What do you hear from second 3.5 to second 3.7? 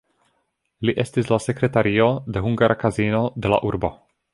la